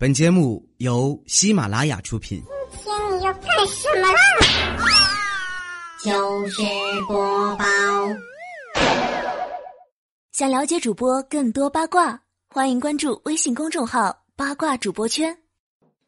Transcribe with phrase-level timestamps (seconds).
[0.00, 2.40] 本节目由喜马拉雅出品。
[2.84, 4.18] 今天你要干什么啦？
[6.04, 6.62] 就是
[7.08, 7.64] 播报。
[10.30, 15.36] 想了解主播更多八卦，欢迎关注微信公众号“八卦主播圈”。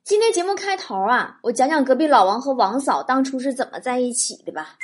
[0.07, 4.77] 今天节目开头啊，我讲讲隔壁老王和王嫂当初是怎么在一起的吧。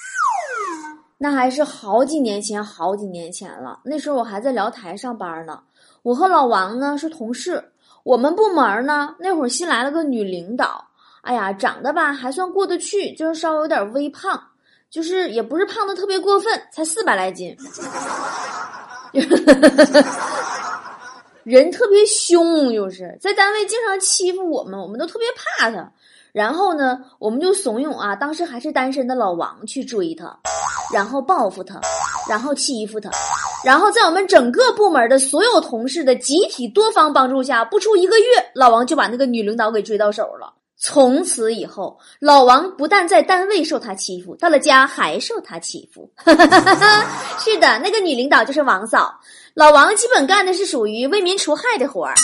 [1.17, 3.79] 那还是好几年前，好几年前了。
[3.85, 5.63] 那时候我还在辽台上班呢。
[6.03, 7.73] 我和老王呢是同事。
[8.07, 10.87] 我们部门呢，那会儿新来了个女领导，
[11.23, 14.41] 哎呀，长得吧还算过得去，就是稍微有点微胖，
[14.89, 17.57] 就是也不是胖的特别过分，才四百来斤，
[21.43, 25.93] 人特别凶，就是在单位经常欺负我们，我们都特别怕他。
[26.31, 30.39] 然后呢，我们就怂恿啊，当时还是单身的老王去追她，
[30.95, 31.81] 然后报复她，
[32.29, 33.11] 然后欺负她，
[33.65, 40.53] 然后在我们整个部门的所有同事的集体多方帮助下，不出一个月，老王就把那个女领导给追到手了。
[40.79, 46.11] 从此以后，老王不但在单位受他欺负， 到了家还受他欺负。
[47.41, 49.19] 是的，那个女领导就是王嫂，
[49.55, 52.15] 老王基本干的是属于为民除害的活儿。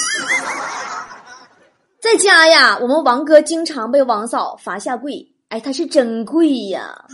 [1.99, 7.05] 在家呀，我们王哥经常被王嫂罚下跪，哎，他是真贵呀，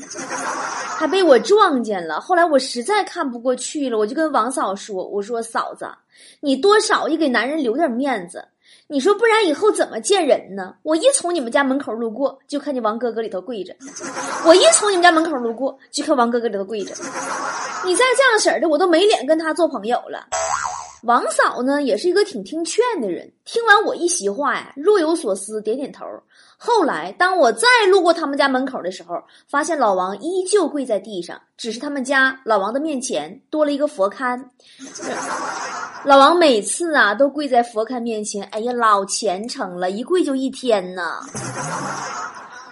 [0.96, 2.20] 还被我撞见了。
[2.20, 5.88] 后来我实在看不过去了，我就跟王嫂说：“我说嫂子，
[6.38, 8.46] 你多少也给男人留点面子。
[8.86, 10.76] 你说不然以后怎么见人呢？
[10.84, 13.74] 我一从你们家门口路过，就看见王哥哥里头跪着；
[14.46, 16.94] 我一从你们家门口路过，就看王哥哥里头跪着。
[17.84, 20.28] 你再这样式的，我都没脸跟他做朋友了。”
[21.02, 23.30] 王嫂呢，也是一个挺听劝的人。
[23.44, 26.04] 听完我一席话呀，若有所思，点点头。
[26.56, 34.42] 后来，当我再路过他们家门口的时候，发现老王依旧跪在地上，只是他们家老王的面前多了一个佛龛。
[36.04, 41.20] 老王每次啊，都跪在佛龛面前，哎呀，老虔诚了，一跪就一天呐。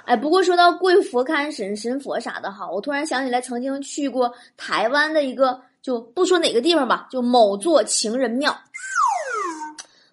[0.04, 5.60] 哎，不过说到跪佛龛、神神佛啥的哈，我突然想起来，曾经去过台湾的一个。
[5.86, 8.58] 就不说哪个地方吧，就某座情人庙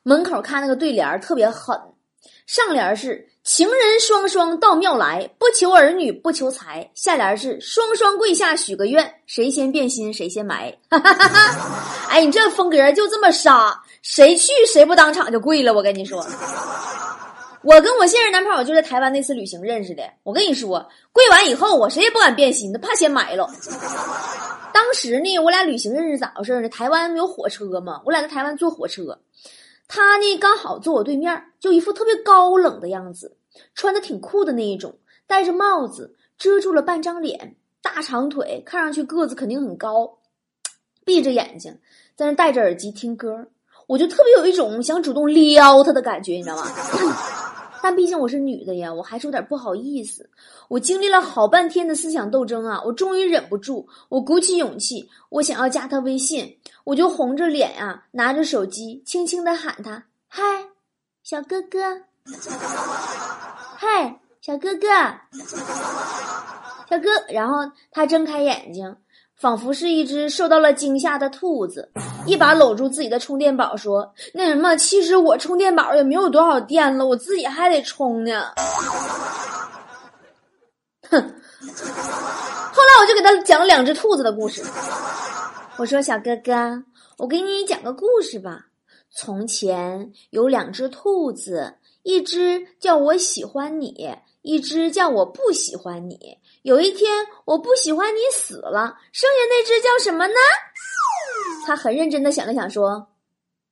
[0.04, 1.76] 门口看那个对联特别狠，
[2.46, 10.78] 上联是情人双双到庙来，不求儿女不求财，下联是双双跪下许个愿，谁先变心谁先埋。
[12.08, 15.74] 哎，你这风格就这么杀，谁去谁不当场就跪了？
[15.74, 16.24] 我跟你说，
[17.64, 20.04] 我跟我现任男朋友就在台湾那次旅行认识的。
[20.24, 23.50] 我跟你说，跪完以后我谁也不敢变心，都怕先埋了。
[24.74, 26.68] 当时呢，我俩旅行认识咋回事呢？
[26.68, 29.18] 台湾有火车嘛，我俩在台湾坐火车，
[29.88, 33.38] 他呢刚好坐我对面，就一副特别高冷的样子，
[33.76, 40.18] 穿的挺酷的那一种，戴着帽子遮住了半张脸，大长腿，看上去个子肯定很高，
[41.06, 41.80] 闭着眼睛
[42.18, 43.48] 在那戴着耳机听歌，
[43.88, 46.68] 我就特别有一种想主动撩他的感觉，你知道吗？
[47.84, 50.30] 但毕竟我是女的呀，我还是有点不好意思。
[50.70, 60.42] 我经历了好半天的思想斗争啊，我终于忍不住，我鼓起勇气，我想要加他微信，我就红着脸啊，拿着手机，轻轻的喊他：“嗨，
[61.24, 62.04] 小哥哥，
[63.76, 64.88] 嗨，小哥哥，
[66.90, 68.96] 小哥。”然后他睁开眼睛。
[69.36, 71.92] 仿佛是一只受到了惊吓的兔子，
[72.26, 78.52] 一把搂住自己的充电宝，说：“那什么，其实我充电宝也没有多少电了，我自己还得充呢。”
[81.10, 81.22] 哼！
[81.22, 84.64] 后来我就给他讲了两只兔子的故事。
[85.78, 86.84] 我说：“小哥哥，
[87.18, 88.68] 我给你讲个故事吧。
[89.12, 97.12] 从前有两只兔子，一只叫我喜欢你，一只叫我不喜欢你。”有一天，
[97.46, 100.34] 我不喜欢你死了，剩下那只叫什么呢？
[101.66, 103.08] 他很认真的想了想，说：“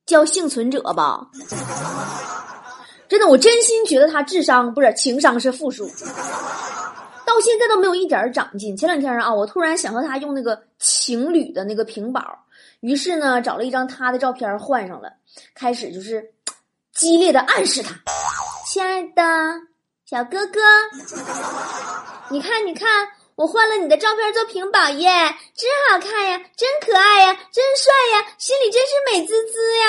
[0.06, 1.26] 叫幸存者吧。”
[3.08, 5.86] 真的，我真心觉得他智商不是情商是负数，
[7.24, 8.76] 到现在都没有一点长进。
[8.76, 12.44] 前两天啊，我突然想和他用那个情侣的那个屏保，
[12.80, 15.10] 于是呢，找了一张他的照片换上了，
[15.54, 16.32] 开始就是
[16.94, 17.94] 激烈的暗示他
[18.68, 19.22] ：“亲爱的
[20.04, 20.60] 小哥哥。”
[22.32, 22.88] 你看，你看，
[23.34, 25.06] 我换了你的照片做屏保耶，
[25.54, 29.86] 真好看呀，真可爱呀，真帅呀，心里真是美滋滋呀。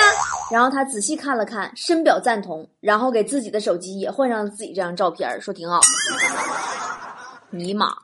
[0.52, 5.80] 然后他仔细看了看，深表赞同，然后给自己的手机也换上了自己这张照片，说挺好。
[7.48, 7.96] 尼玛！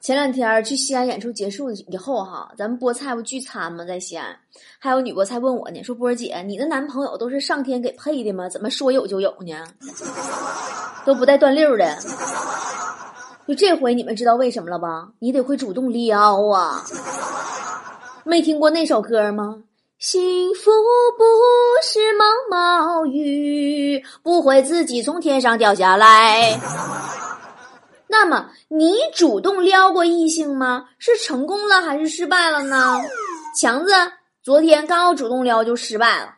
[0.00, 3.84] 前两天去西安演出结束以后哈，咱们菠菜不聚餐吗？
[3.84, 4.38] 在西安，
[4.78, 8.48] 还有女菠菜问我呢，说波姐，你的男朋友都是上天给配的吗？
[8.48, 9.66] 怎么说有就有呢？
[11.06, 11.96] 都不带断溜的。
[13.48, 15.08] 就这回你们知道为什么了吧？
[15.20, 16.84] 你得会主动撩啊！
[18.24, 19.62] 没听过那首歌吗？
[19.98, 20.70] 幸福
[21.16, 21.24] 不
[21.82, 26.60] 是毛毛雨，不会自己从天上掉下来。
[28.08, 30.86] 那么，你主动撩过异性吗？
[30.98, 33.00] 是成功了还是失败了呢？
[33.58, 33.92] 强子
[34.42, 36.35] 昨天刚要主动撩就失败了。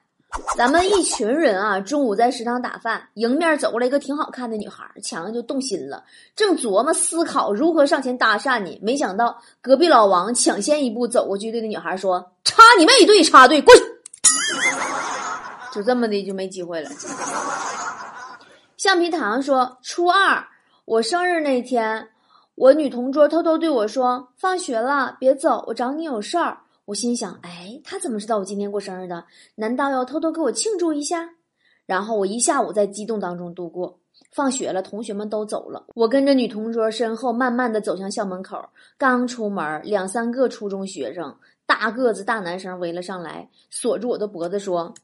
[0.57, 6.05] 咱们一群人啊，中午在食堂打饭，迎面走过来一个挺好看的女孩，强子就动心了，
[6.37, 13.77] 正琢磨思考如何上前搭讪呢，没想到隔壁老王抢先一步走过去，对那女孩说：“插你妹队，插队，滚！”
[15.73, 16.91] 就这么的就没机会了。
[18.77, 20.47] 橡皮糖说：“初二。”
[20.85, 22.09] 我生日那天，
[22.55, 29.23] 我女同桌偷偷对我说：“放学了，别走，我找你有事儿。”我心想：“哎，他怎么知道我今天过生日的？
[29.57, 31.29] 难道要偷偷给我庆祝一下？”
[31.85, 33.99] 然后我一下午在激动当中度过。
[34.33, 38.59] 放学了，同学们都走了，我跟着女同桌身后慢慢的走向校门口。
[38.97, 41.37] 刚出门，两三个初中学生，
[41.67, 44.95] 大个子大男生围了上来，锁住我的脖子说：“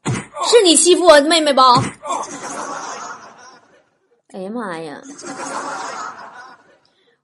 [0.49, 1.61] 是你欺负我妹妹不？”
[4.33, 4.99] 哎呀妈呀！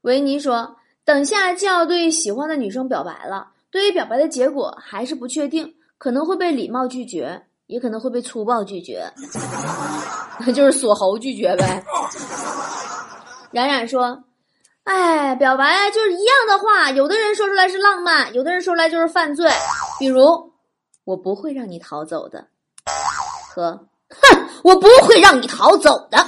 [0.01, 9.09] 维尼说：“等下就要对喜欢的女生表白了，对于表白的结果还是不确定，可能会被礼貌拒绝，也可能会被粗暴拒绝，
[10.39, 11.83] 那 就是锁喉拒绝呗。
[13.51, 14.23] ”冉冉说
[14.83, 19.49] ：“哎，表白就是一样的话，有的人说出来是浪漫，有的人说出来就是犯罪。
[19.99, 20.51] 比如，
[21.03, 22.47] 我不会让你逃走的，
[23.53, 26.25] 和哼，我不会让你逃走的。”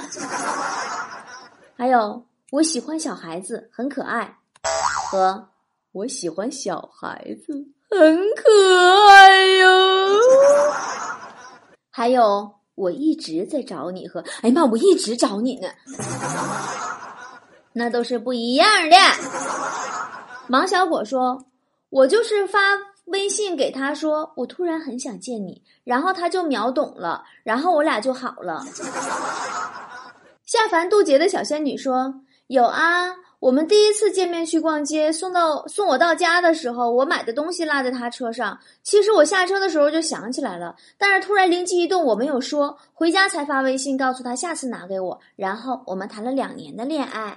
[1.76, 4.36] 还有，我喜欢小孩子，很可爱，
[5.10, 5.48] 和
[5.94, 7.52] 我喜欢小孩子，
[7.88, 10.08] 很可爱哟。
[11.88, 15.68] 还有，我一直在找你和，哎呀妈，我一直找你呢，
[17.74, 18.96] 那都是不一样的。
[20.48, 21.46] 王小果说
[21.90, 22.58] ：“我就是发
[23.04, 28.64] 微信给他说，我突然很想见你，然后他就秒懂了，然后我俩就好了。
[30.44, 32.12] ”下凡渡劫的小仙女说
[32.48, 33.14] ：“有啊，
[33.44, 38.58] 我们第一次见面去逛街，送到送我到家的时候，我买的东西落在他车上。
[38.82, 45.20] 其实我下车的时候就想起来了，但是突然灵机一动，我没有说，回家才发微信告诉他下次拿给我。
[45.36, 47.36] 然后我们谈了两年的恋爱。”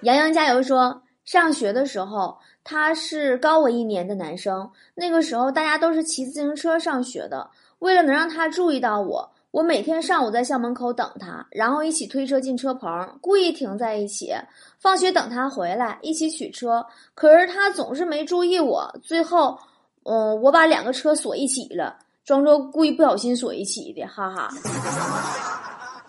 [0.00, 7.50] 杨洋加油说：“上学的时候，他是高我一年的男生，那个时候大家都是骑自行车上学的，
[7.80, 12.90] 为了能让他注意到我。”我每天上午在校门口等他，然后一起推车进车棚，
[13.20, 14.34] 故意停在一起。
[14.80, 16.84] 放学等他回来，一起取车。
[17.14, 19.56] 可是他总是没注意我，最后，
[20.02, 24.48] 嗯，我把两个车锁一起了，装作故意不小心锁一起的，哈哈。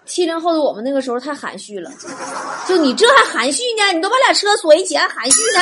[0.08, 1.92] 七零后的我们那个时候太含蓄了，
[2.68, 3.94] 就你这还含蓄呢？
[3.94, 5.62] 你都把俩车锁一起还含蓄呢？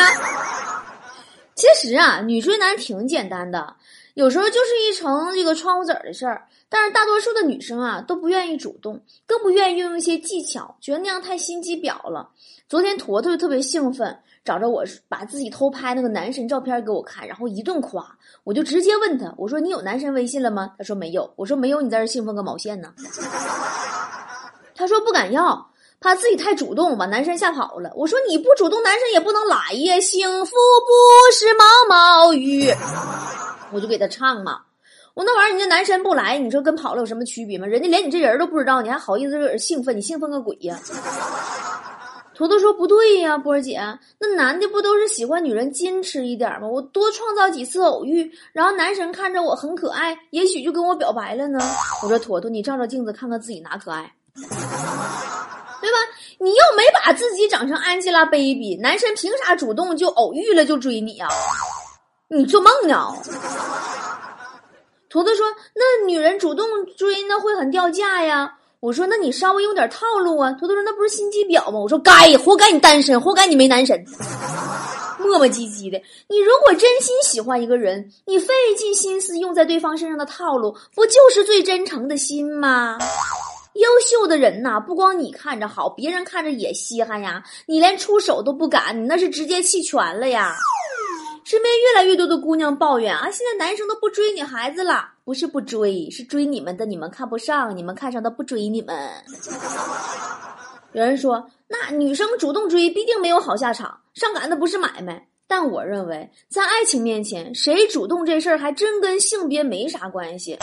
[1.54, 3.76] 其实啊，女追男挺简单的。
[4.14, 12.30] 有时候就是一层这个窗户纸的事儿，但是大多数的女生啊都不愿意主动，更不愿意运用一些技巧，觉得那样太心机婊了。
[12.70, 18.06] 昨天坨坨就特别兴奋，找着我把自己偷拍那个男神照片给我看，然后一顿夸。
[18.44, 20.74] 我就直接问他，我说你有男神微信了吗？
[20.78, 21.34] 他说没有。
[21.36, 22.94] 我说没有，你在这兴奋个毛线呢？
[24.76, 27.92] 他说不敢要，怕自己太主动把男神吓跑了。
[27.96, 30.00] 我说你不主动，男神也不能来呀。
[30.00, 32.72] 幸福不是毛毛雨。
[33.74, 34.62] 我就给他唱嘛，
[35.14, 37.66] 我那玩意儿，你这男神不来，你说跟跑了有什么区别吗？
[37.68, 39.96] 人家连你这人都不知道，你还好意思在这兴奋？
[39.98, 40.80] 你兴奋个鬼呀！
[42.36, 43.80] 坨坨说不对呀，波儿姐，
[44.20, 46.68] 那男的不都是喜欢女人矜持一点吗？
[46.68, 51.60] 我多创造几次偶遇，然后男神看着我很可爱，也许就跟我表白了呢。
[52.02, 54.48] 我说坨坨，你照照镜子看看自己哪可爱，对
[55.92, 55.98] 吧？
[56.40, 61.28] 你又没把自己长成 Angelababy，男神凭啥主动就偶遇了就追你呀？
[62.34, 63.14] 你做梦呢！
[65.08, 66.66] 坨坨说：“那女人主动
[66.98, 74.04] 追，那会很掉价呀。”我说：“那你稍微用点套路啊。”坨坨说：“那不是心机婊吗？”我说：“该，活该你单身，活该你没男神，
[75.20, 76.02] 磨磨唧唧的。
[76.28, 82.98] 你如果真心喜欢一个人，你费尽心思用在对方身上的套路，不就是最真诚的心吗？
[83.76, 87.44] 优秀的人呐，不光你看着好，别人看着也稀罕呀。
[87.68, 90.56] 你连出手都不敢，你那是直接弃权了呀。”
[91.46, 98.96] 身边越来越多的姑娘抱怨啊，现在男生都不追女孩子了，不是不追，是追你们的，你们看不上，你们看上的不追你们。
[100.94, 105.28] 有人说，那女生主动追必定没有好下场，上赶的不是买卖。
[105.46, 110.58] 但我认为，在爱情面前，谁主动这事儿还真跟性别没啥关系。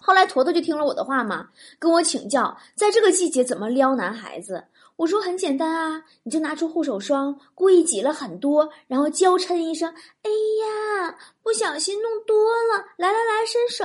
[0.00, 4.64] 后来坨坨就听了我的话嘛，跟我请教，在这个季节怎么撩男孩子。
[4.96, 13.84] 我说很简单啊，你就拿出护手霜，故意挤了很多，然后娇嗔一声：“哎呀，不小心弄多了，来来来，伸手。”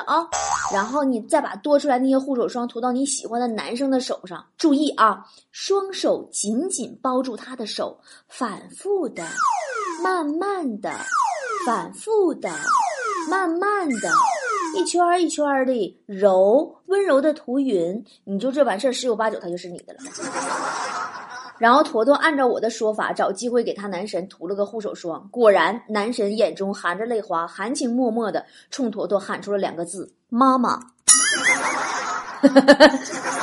[0.71, 4.45] 然后你再把多出来那些护手霜涂到你喜欢的男生的手上。
[4.55, 9.23] 注意啊，双手紧紧包住他的手，反复的、
[10.03, 10.93] 慢慢的、
[11.65, 12.51] 反复的、
[13.27, 14.11] 慢慢的。
[14.75, 19.99] 一圈一圈的揉，温柔的涂匀，你就这完事儿，十有八九他就是你的了。
[21.59, 30.79] 然后坨坨按照我的说法，找机会给他男神涂了个护手霜，果然男神眼中含着泪花，含情脉脉的冲坨坨喊出了两个字：“妈妈。”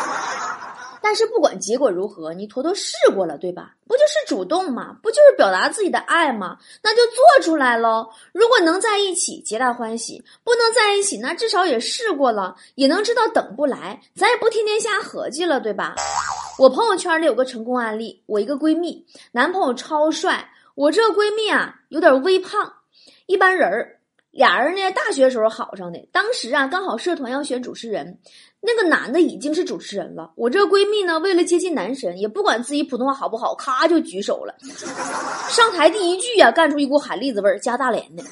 [1.06, 3.76] 但是不管结果如何，你坨坨试过了，对吧？
[3.86, 4.96] 不就是主动吗？
[5.00, 6.58] 不就是表达自己的爱吗？
[6.82, 8.08] 那就做出来喽。
[8.32, 15.94] 如果能在一起，皆大欢喜；不能在一起，那至少也试过了，也能知道等不来，咱也不天天瞎合计了，对吧？
[16.58, 22.72] 我朋友圈里有个成功案例，我一个闺蜜，男朋友超帅，我这个闺蜜啊有点微胖，
[23.26, 23.95] 一般人儿。
[24.36, 28.18] 俩人呢，大学时候好上的，当时啊刚好社团要选主持人。
[28.60, 34.52] 那个男的已经是主持人了，我这个闺蜜呢，为了接近男神，也不管自己普通话好不好，咔就举手了。
[35.48, 38.24] 上台第一句呀，干出一股海蛎子味儿，加大连的，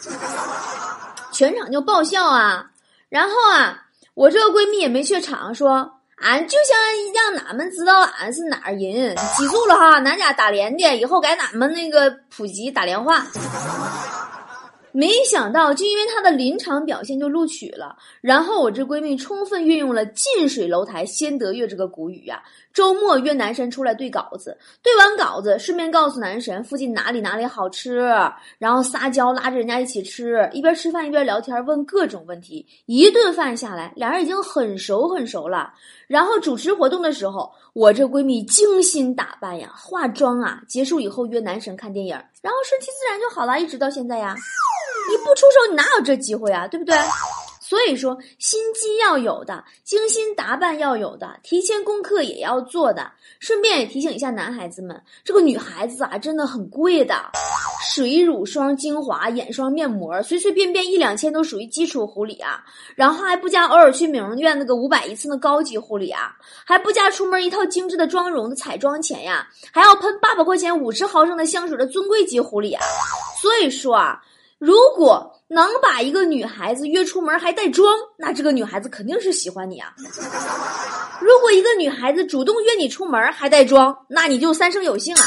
[1.31, 2.71] 全场就爆笑啊。
[3.09, 3.85] 然后啊，
[4.15, 6.77] 我这个闺蜜也没怯场，说俺就想
[7.15, 13.25] 让俺们知道俺是哪儿人，记住了哈，咱家大连的，以后给俺们那个普及打连话。
[14.97, 17.97] 没想到，就因为她的临场表现就录取了。
[18.21, 22.41] 然后我这闺蜜充分运用了“近水楼台先得月”这个古语呀。
[22.73, 27.99] 周末约男神出来对稿子，对完稿子顺便告诉男神附近哪里哪里好吃，
[28.59, 32.65] 然后撒娇拉着人家一起吃，一边吃饭一边聊天，问各种问题。
[32.87, 35.73] 一顿饭下来，俩人已经很熟很熟了。
[36.07, 44.35] 然后主持活动的时候，我这闺蜜精心打扮呀，化妆啊，结束以后约男神看电影，然后顺其自然就好了，一直到现在呀。
[45.11, 46.67] 你不出手，你哪有这机会啊？
[46.69, 46.97] 对不对？
[47.61, 53.11] 所以说，心机要有的，精心打扮要有的，提前功课也要做的。
[53.41, 57.15] 顺便也提醒一下男孩子们，这个女孩子啊，真的很贵的，
[57.95, 62.63] 水乳霜、精华、眼霜、面膜，随随便便一两千都属于基础护理啊。
[62.95, 72.85] 然后还不加偶尔去美容院那个五百一次的高级护理啊，还不加出门一套精致的妆容的彩妆钱呀，还要喷八百块钱五十毫升的香水的尊贵级护理啊。
[73.41, 74.23] 所以说啊。
[74.65, 79.93] 如果能把一个女孩子约出门还带妆，那这个女孩子肯定是喜欢你啊。
[81.21, 85.23] 如果一个女孩子主动约你出门还带妆，那你就三生有幸啊。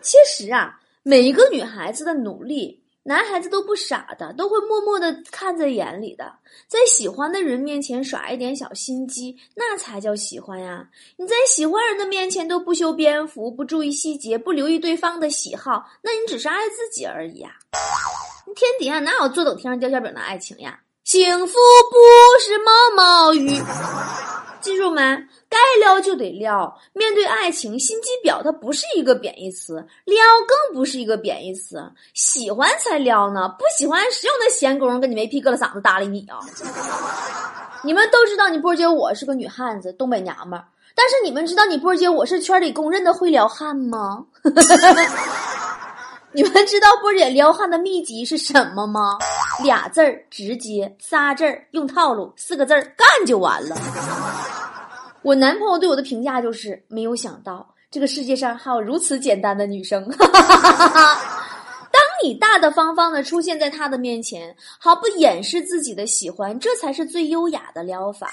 [0.00, 2.85] 其实啊，每一个女孩子的努力。
[3.06, 6.32] 男孩子都不傻的，都会默默的看在眼里的。
[6.66, 10.88] 在喜欢的人面前耍一点小心机，那才叫喜欢呀！
[11.16, 17.50] 你在喜欢人的面前都不修边幅，不注意细节，不留意对方的喜好，那你只是爱自己而已呀！
[18.56, 20.80] 天底下哪有坐等天上掉馅饼的爱情呀？
[21.04, 21.54] 幸福
[21.90, 23.62] 不是毛毛雨。
[24.60, 25.02] 记住没？
[25.48, 26.76] 该撩就得撩。
[26.92, 31.82] 面对爱情，心机婊它不是一个贬义词，撩更不是一个贬义词。
[32.14, 36.38] 喜欢才撩呢，不喜欢谁有那闲工夫跟你没皮疙瘩嗓子搭理你啊？
[37.82, 40.64] 你们都知道你波姐我是个女汉子，东北娘们儿。
[40.94, 44.24] 但是你们知道你波姐我是圈里公认的会撩汉吗？
[46.32, 49.18] 你们知道波姐撩汉的秘籍是什么吗？
[49.62, 53.76] 俩字儿直接，仨字儿用套路，四个字儿干就完了。
[55.26, 60.08] 我男朋友对我的评价就是：没有想到这个世界上还有如此简单的女生。
[61.90, 68.30] 当你大大方方的出现在他的面前，毫不掩饰自己的喜欢，这才是最优雅的撩法。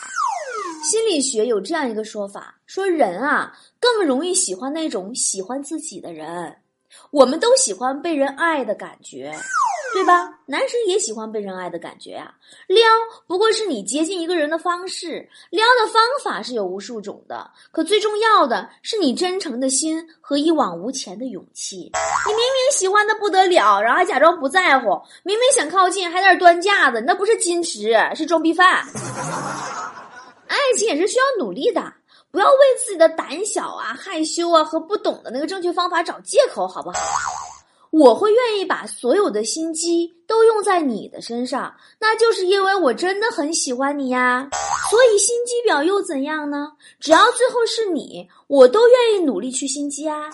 [0.84, 6.56] 心理学有这样一个说法：说人啊，更容易喜欢那种喜欢自己的人。
[7.10, 9.34] 我们都喜欢被人爱的感觉。
[9.94, 10.30] 对吧？
[10.46, 12.34] 男生也喜欢被人爱的感觉呀。
[12.68, 12.84] 撩
[13.28, 21.78] 不过是你接近一个人的方式，撩的方法是有无数种的，可最重要的是你真诚的心和一往无前的勇气。
[21.78, 28.84] 你明明喜欢的不得了，然后还假装不在乎；明明想靠近，还在那端架子，那不是矜持，是装逼犯。
[30.48, 31.94] 爱情也是需要努力的，
[32.32, 36.98] 不要为自己的胆小啊、害羞啊和不懂的那个正确方法找借口，好不好？
[37.94, 44.50] 我会愿意把所有的心机都用在你的身上，那就是因为我真的很喜欢你呀。
[44.90, 46.72] 所以心机婊又怎样呢？
[47.00, 50.28] 只要最后是你，我都愿意努力去心机啊。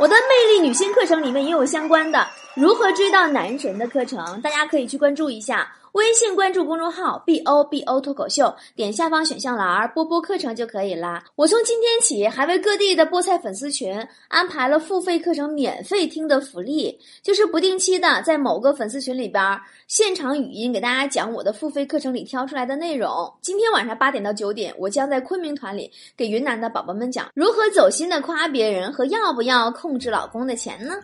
[0.00, 2.26] 我的魅力女性课程里面也有相关的
[2.56, 5.70] 如何追到男神的课程，大家可以去关注一下。
[5.94, 11.22] 微信关注公众号 “b o b o” 脱口秀，点下方选项栏播播课程就可以啦。
[11.36, 13.96] 我从今天起还为各地的菠菜粉丝群
[14.26, 19.40] 安排了付费课程免费听的福利，就是不定期的在某个粉丝群里边
[19.86, 23.32] 现场语音给大家讲我的付费课程里挑出来的内容。
[23.40, 30.94] 今天晚上八点到九点，我将在昆明团里给云南的宝宝们讲如何走心的夸别人和要不要控制老公的钱呢？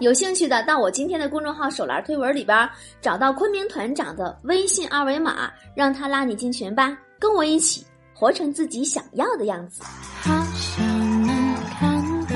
[0.00, 2.68] 有兴趣的，到我今天的公众号手栏推文里边
[3.02, 9.82] 找到昆明团长的微信二维码，让他拉你进群吧，跟我一起活成自己想要的样子。
[10.22, 10.86] 好想
[11.26, 12.34] 能看到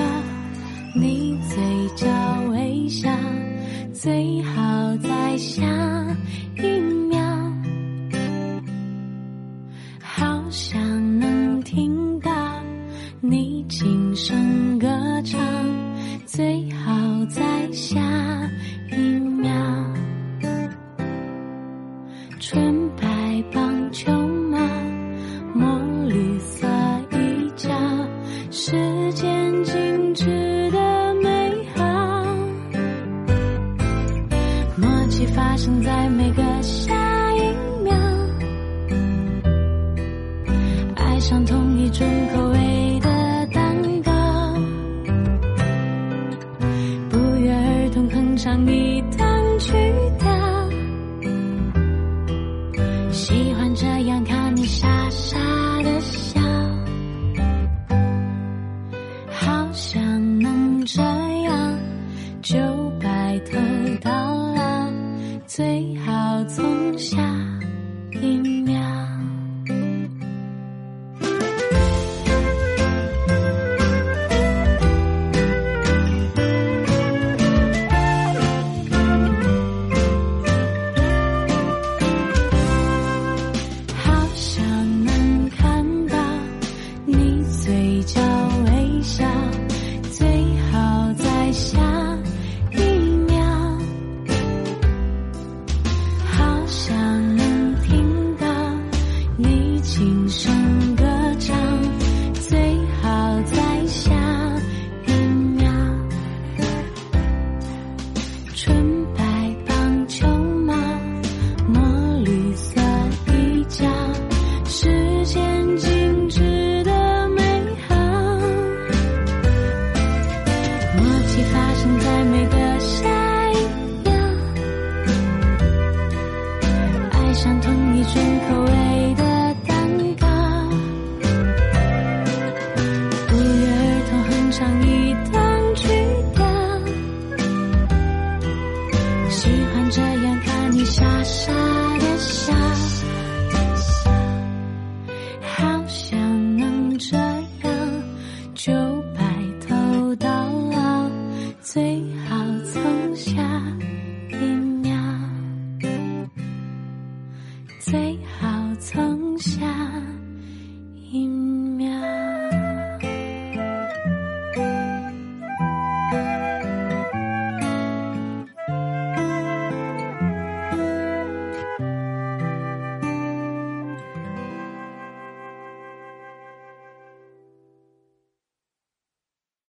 [0.94, 2.06] 你嘴角
[2.50, 3.08] 微笑，
[3.94, 5.62] 最好在下
[6.58, 7.18] 一秒。
[10.02, 12.30] 好想能听到
[13.22, 14.36] 你轻声